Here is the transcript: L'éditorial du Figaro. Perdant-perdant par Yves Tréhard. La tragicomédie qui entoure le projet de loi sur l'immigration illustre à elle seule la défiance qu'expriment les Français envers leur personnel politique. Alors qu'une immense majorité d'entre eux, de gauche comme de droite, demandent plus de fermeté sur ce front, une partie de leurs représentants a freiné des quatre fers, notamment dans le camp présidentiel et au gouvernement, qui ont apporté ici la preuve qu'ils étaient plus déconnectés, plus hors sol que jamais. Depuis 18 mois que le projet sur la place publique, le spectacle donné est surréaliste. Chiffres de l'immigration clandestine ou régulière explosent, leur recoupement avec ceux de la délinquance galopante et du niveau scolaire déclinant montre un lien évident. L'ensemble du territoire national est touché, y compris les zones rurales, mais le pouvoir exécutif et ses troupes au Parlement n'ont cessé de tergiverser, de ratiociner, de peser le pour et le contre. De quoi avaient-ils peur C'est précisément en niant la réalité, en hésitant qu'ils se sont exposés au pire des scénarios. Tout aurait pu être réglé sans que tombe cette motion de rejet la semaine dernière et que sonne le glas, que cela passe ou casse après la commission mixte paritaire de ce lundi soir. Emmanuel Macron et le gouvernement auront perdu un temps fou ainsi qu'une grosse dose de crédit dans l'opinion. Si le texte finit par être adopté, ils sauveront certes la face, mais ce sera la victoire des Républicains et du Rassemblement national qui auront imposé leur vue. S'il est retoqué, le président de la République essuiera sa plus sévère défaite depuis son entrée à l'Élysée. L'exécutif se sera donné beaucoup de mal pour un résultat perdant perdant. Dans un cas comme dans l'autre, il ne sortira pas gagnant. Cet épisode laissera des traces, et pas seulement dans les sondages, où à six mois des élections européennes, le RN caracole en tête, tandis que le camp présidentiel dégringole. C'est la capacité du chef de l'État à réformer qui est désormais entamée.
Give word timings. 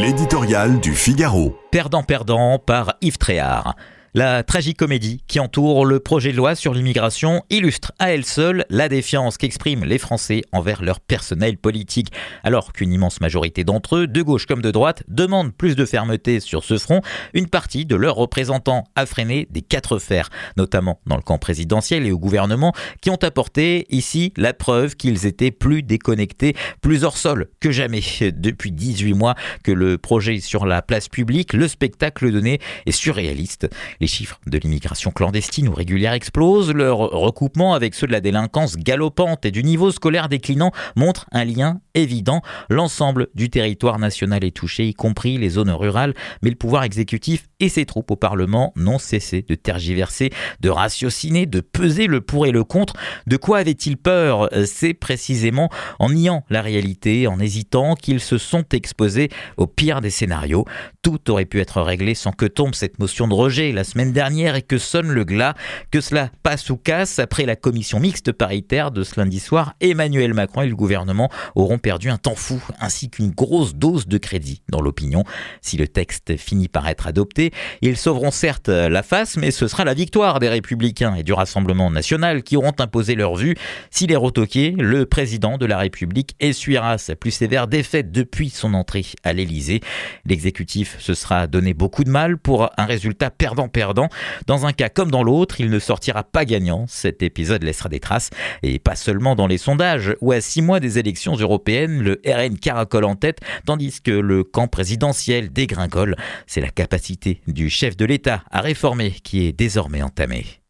L'éditorial 0.00 0.78
du 0.78 0.94
Figaro. 0.94 1.58
Perdant-perdant 1.72 2.60
par 2.60 2.94
Yves 3.00 3.18
Tréhard. 3.18 3.74
La 4.18 4.42
tragicomédie 4.42 5.22
qui 5.28 5.38
entoure 5.38 5.86
le 5.86 6.00
projet 6.00 6.32
de 6.32 6.36
loi 6.36 6.56
sur 6.56 6.74
l'immigration 6.74 7.44
illustre 7.50 7.92
à 8.00 8.10
elle 8.10 8.24
seule 8.24 8.64
la 8.68 8.88
défiance 8.88 9.38
qu'expriment 9.38 9.84
les 9.84 9.98
Français 9.98 10.42
envers 10.50 10.82
leur 10.82 10.98
personnel 10.98 11.56
politique. 11.56 12.08
Alors 12.42 12.72
qu'une 12.72 12.92
immense 12.92 13.20
majorité 13.20 13.62
d'entre 13.62 13.94
eux, 13.94 14.06
de 14.08 14.20
gauche 14.20 14.46
comme 14.46 14.60
de 14.60 14.72
droite, 14.72 15.04
demandent 15.06 15.54
plus 15.54 15.76
de 15.76 15.84
fermeté 15.84 16.40
sur 16.40 16.64
ce 16.64 16.78
front, 16.78 17.00
une 17.32 17.46
partie 17.46 17.86
de 17.86 17.94
leurs 17.94 18.16
représentants 18.16 18.82
a 18.96 19.06
freiné 19.06 19.46
des 19.52 19.62
quatre 19.62 20.00
fers, 20.00 20.30
notamment 20.56 20.98
dans 21.06 21.14
le 21.14 21.22
camp 21.22 21.38
présidentiel 21.38 22.04
et 22.04 22.10
au 22.10 22.18
gouvernement, 22.18 22.72
qui 23.00 23.10
ont 23.10 23.22
apporté 23.22 23.86
ici 23.88 24.32
la 24.36 24.52
preuve 24.52 24.96
qu'ils 24.96 25.26
étaient 25.26 25.52
plus 25.52 25.84
déconnectés, 25.84 26.56
plus 26.80 27.04
hors 27.04 27.18
sol 27.18 27.50
que 27.60 27.70
jamais. 27.70 28.02
Depuis 28.32 28.72
18 28.72 29.14
mois 29.14 29.36
que 29.62 29.70
le 29.70 29.96
projet 29.96 30.40
sur 30.40 30.66
la 30.66 30.82
place 30.82 31.08
publique, 31.08 31.52
le 31.52 31.68
spectacle 31.68 32.32
donné 32.32 32.58
est 32.84 32.90
surréaliste. 32.90 33.68
Chiffres 34.08 34.40
de 34.46 34.58
l'immigration 34.58 35.10
clandestine 35.10 35.68
ou 35.68 35.74
régulière 35.74 36.12
explosent, 36.12 36.72
leur 36.72 36.98
recoupement 36.98 37.74
avec 37.74 37.94
ceux 37.94 38.06
de 38.06 38.12
la 38.12 38.20
délinquance 38.20 38.76
galopante 38.76 39.44
et 39.44 39.50
du 39.50 39.62
niveau 39.62 39.90
scolaire 39.90 40.28
déclinant 40.28 40.72
montre 40.96 41.26
un 41.32 41.44
lien 41.44 41.80
évident. 41.94 42.42
L'ensemble 42.68 43.28
du 43.34 43.50
territoire 43.50 43.98
national 43.98 44.44
est 44.44 44.56
touché, 44.56 44.86
y 44.86 44.94
compris 44.94 45.38
les 45.38 45.50
zones 45.50 45.70
rurales, 45.70 46.14
mais 46.42 46.50
le 46.50 46.56
pouvoir 46.56 46.84
exécutif 46.84 47.47
et 47.60 47.68
ses 47.68 47.86
troupes 47.86 48.10
au 48.10 48.16
Parlement 48.16 48.72
n'ont 48.76 48.98
cessé 48.98 49.42
de 49.42 49.54
tergiverser, 49.54 50.30
de 50.60 50.68
ratiociner, 50.68 51.46
de 51.46 51.60
peser 51.60 52.06
le 52.06 52.20
pour 52.20 52.46
et 52.46 52.52
le 52.52 52.64
contre. 52.64 52.94
De 53.26 53.36
quoi 53.36 53.58
avaient-ils 53.58 53.96
peur 53.96 54.48
C'est 54.64 54.94
précisément 54.94 55.68
en 55.98 56.10
niant 56.10 56.44
la 56.50 56.62
réalité, 56.62 57.26
en 57.26 57.40
hésitant 57.40 57.94
qu'ils 57.94 58.20
se 58.20 58.38
sont 58.38 58.64
exposés 58.72 59.28
au 59.56 59.66
pire 59.66 60.00
des 60.00 60.10
scénarios. 60.10 60.64
Tout 61.02 61.30
aurait 61.30 61.46
pu 61.46 61.60
être 61.60 61.82
réglé 61.82 62.14
sans 62.14 62.32
que 62.32 62.46
tombe 62.46 62.74
cette 62.74 62.98
motion 62.98 63.26
de 63.26 63.34
rejet 63.34 63.72
la 63.72 63.84
semaine 63.84 64.12
dernière 64.12 64.54
et 64.54 64.62
que 64.62 64.78
sonne 64.78 65.08
le 65.08 65.24
glas, 65.24 65.54
que 65.90 66.00
cela 66.00 66.30
passe 66.42 66.70
ou 66.70 66.76
casse 66.76 67.18
après 67.18 67.46
la 67.46 67.56
commission 67.56 67.98
mixte 67.98 68.32
paritaire 68.32 68.90
de 68.90 69.02
ce 69.02 69.18
lundi 69.18 69.40
soir. 69.40 69.74
Emmanuel 69.80 70.34
Macron 70.34 70.62
et 70.62 70.68
le 70.68 70.76
gouvernement 70.76 71.30
auront 71.54 71.78
perdu 71.78 72.10
un 72.10 72.18
temps 72.18 72.34
fou 72.34 72.62
ainsi 72.80 73.10
qu'une 73.10 73.30
grosse 73.30 73.74
dose 73.74 74.06
de 74.06 74.18
crédit 74.18 74.62
dans 74.68 74.80
l'opinion. 74.80 75.24
Si 75.60 75.76
le 75.76 75.88
texte 75.88 76.36
finit 76.36 76.68
par 76.68 76.88
être 76.88 77.06
adopté, 77.06 77.47
ils 77.82 77.96
sauveront 77.96 78.30
certes 78.30 78.68
la 78.68 79.02
face, 79.02 79.36
mais 79.36 79.50
ce 79.50 79.68
sera 79.68 79.84
la 79.84 79.94
victoire 79.94 80.40
des 80.40 80.48
Républicains 80.48 81.14
et 81.14 81.22
du 81.22 81.32
Rassemblement 81.32 81.90
national 81.90 82.42
qui 82.42 82.56
auront 82.56 82.74
imposé 82.78 83.14
leur 83.14 83.34
vue. 83.34 83.56
S'il 83.90 84.12
est 84.12 84.16
retoqué, 84.16 84.74
le 84.78 85.06
président 85.06 85.58
de 85.58 85.66
la 85.66 85.78
République 85.78 86.34
essuiera 86.40 86.98
sa 86.98 87.16
plus 87.16 87.30
sévère 87.30 87.66
défaite 87.66 88.12
depuis 88.12 88.50
son 88.50 88.74
entrée 88.74 89.06
à 89.24 89.32
l'Élysée. 89.32 89.80
L'exécutif 90.24 90.96
se 90.98 91.14
sera 91.14 91.46
donné 91.46 91.74
beaucoup 91.74 92.04
de 92.04 92.10
mal 92.10 92.38
pour 92.38 92.70
un 92.76 92.84
résultat 92.84 93.30
perdant 93.30 93.68
perdant. 93.68 94.08
Dans 94.46 94.66
un 94.66 94.72
cas 94.72 94.88
comme 94.88 95.10
dans 95.10 95.22
l'autre, 95.22 95.60
il 95.60 95.70
ne 95.70 95.78
sortira 95.78 96.24
pas 96.24 96.44
gagnant. 96.44 96.86
Cet 96.88 97.22
épisode 97.22 97.62
laissera 97.62 97.88
des 97.88 98.00
traces, 98.00 98.30
et 98.62 98.78
pas 98.78 98.96
seulement 98.96 99.34
dans 99.34 99.46
les 99.46 99.58
sondages, 99.58 100.14
où 100.20 100.32
à 100.32 100.40
six 100.40 100.62
mois 100.62 100.80
des 100.80 100.98
élections 100.98 101.36
européennes, 101.36 102.02
le 102.02 102.20
RN 102.26 102.58
caracole 102.58 103.04
en 103.04 103.14
tête, 103.14 103.38
tandis 103.66 104.00
que 104.00 104.10
le 104.10 104.44
camp 104.44 104.68
présidentiel 104.68 105.52
dégringole. 105.52 106.16
C'est 106.46 106.60
la 106.60 106.70
capacité 106.70 107.37
du 107.46 107.70
chef 107.70 107.96
de 107.96 108.04
l'État 108.04 108.42
à 108.50 108.60
réformer 108.60 109.12
qui 109.12 109.46
est 109.46 109.52
désormais 109.52 110.02
entamée. 110.02 110.60